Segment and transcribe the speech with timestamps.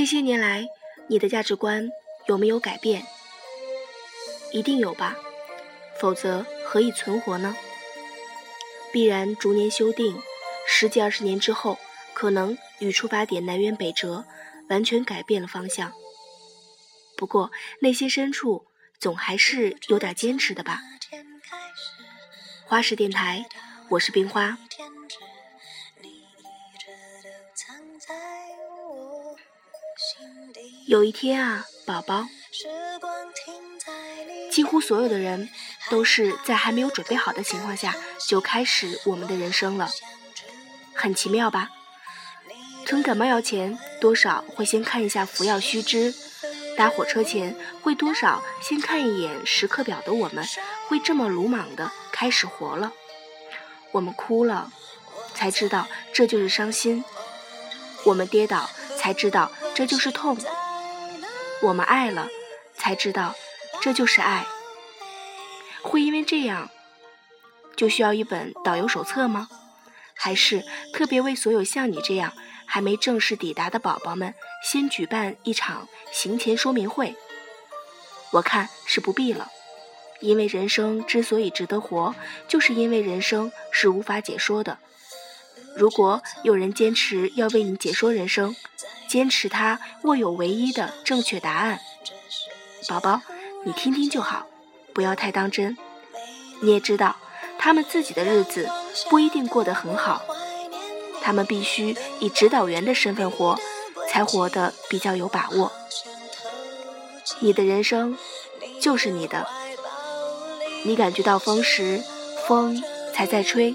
[0.00, 0.66] 这些年来，
[1.08, 1.90] 你的价值观
[2.24, 3.06] 有没有改变？
[4.50, 5.18] 一定有吧，
[6.00, 7.54] 否则何以存活呢？
[8.94, 10.18] 必然逐年修订，
[10.66, 11.78] 十几二十年之后，
[12.14, 14.24] 可能与出发点南辕北辙，
[14.70, 15.92] 完全改变了方向。
[17.14, 18.64] 不过内心深处，
[18.98, 20.80] 总还是有点坚持的吧。
[22.64, 23.44] 花式电台，
[23.90, 24.56] 我是冰花。
[30.90, 32.26] 有一天啊，宝宝，
[34.50, 35.48] 几乎所有的人
[35.88, 37.94] 都是在还没有准备好的情况下
[38.26, 39.88] 就开始我们的人生了，
[40.92, 41.70] 很奇妙吧？
[42.84, 46.12] 吞感冒药前，多少会先看一下服药须知；
[46.76, 50.44] 搭火车前，会多少先看一眼时刻表的我们，
[50.88, 52.92] 会这么鲁莽的开始活了。
[53.92, 54.72] 我们哭了，
[55.36, 57.04] 才知道这就是伤心；
[58.06, 60.36] 我们跌倒，才知道这就是痛。
[61.62, 62.28] 我们爱了，
[62.74, 63.34] 才知道
[63.80, 64.46] 这就是爱。
[65.82, 66.70] 会因为这样，
[67.76, 69.48] 就需要一本导游手册吗？
[70.14, 72.32] 还是特别为所有像你这样
[72.66, 77.16] 还没正式抵达的宝宝们，先举办一场行前说明会？
[78.32, 79.50] 我看是不必了，
[80.20, 82.14] 因为人生之所以值得活，
[82.46, 84.78] 就是因为人生是无法解说的。
[85.76, 88.54] 如果有人坚持要为你解说人生，
[89.08, 91.80] 坚持他握有唯一的正确答案，
[92.88, 93.22] 宝宝，
[93.64, 94.46] 你听听就好，
[94.92, 95.76] 不要太当真。
[96.60, 97.16] 你也知道，
[97.58, 98.68] 他们自己的日子
[99.08, 100.22] 不一定过得很好，
[101.22, 103.58] 他们必须以指导员的身份活，
[104.08, 105.72] 才活得比较有把握。
[107.38, 108.18] 你的人生
[108.80, 109.46] 就是你的，
[110.84, 112.02] 你感觉到风时，
[112.46, 112.82] 风
[113.14, 113.74] 才在吹。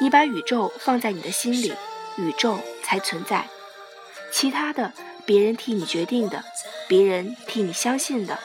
[0.00, 1.74] 你把宇宙放在你的心里，
[2.16, 3.48] 宇宙才存在。
[4.30, 4.92] 其他的，
[5.24, 6.44] 别人替你决定的，
[6.88, 8.38] 别人替你相信的，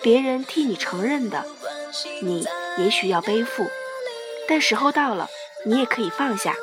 [0.00, 1.46] 别人替你承认的，
[2.22, 2.46] 你
[2.78, 3.70] 也许要背负，
[4.48, 5.28] 但时候到了，
[5.64, 6.54] 你也可以放下。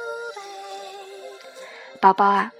[2.01, 2.51] 宝宝啊，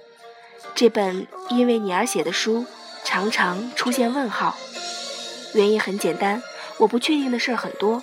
[0.74, 2.66] 这本因为你而写的书，
[3.04, 4.56] 常常出现问号，
[5.54, 6.42] 原因很简单，
[6.78, 8.02] 我不确定的事儿很多，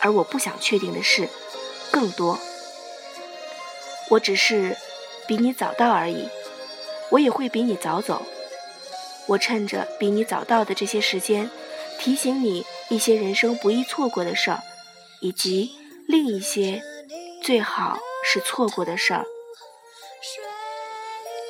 [0.00, 1.28] 而我不想确定的事
[1.92, 2.40] 更多。
[4.08, 4.76] 我只是
[5.28, 6.28] 比你早到而已。
[7.10, 8.22] 我也会比你早走，
[9.26, 11.50] 我趁着比你早到的这些时间，
[11.98, 14.62] 提醒你一些人生不易错过的事儿，
[15.20, 15.72] 以及
[16.08, 16.82] 另一些
[17.42, 19.26] 最好是错过的事儿。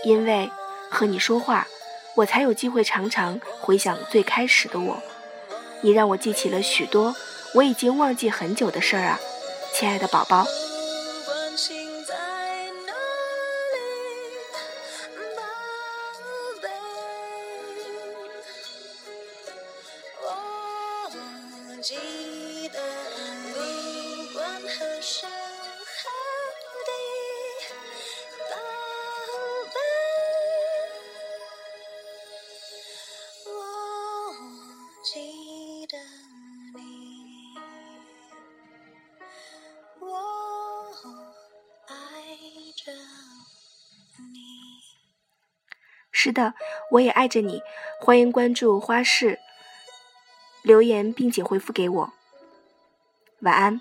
[0.03, 0.51] 因为
[0.91, 1.69] 和你说话，
[2.17, 5.01] 我才有机会常常回想最开始的我。
[5.83, 7.15] 你让我记起了许多
[7.55, 9.21] 我已经忘记很久的事儿啊，
[9.75, 10.47] 亲爱的宝宝。
[21.83, 23.02] 记得
[46.25, 46.55] 是的，
[46.93, 47.63] 我也爱着你。
[47.99, 49.41] 欢迎关注花市，
[50.63, 52.13] 留言并且回复给我。
[53.41, 53.81] 晚安。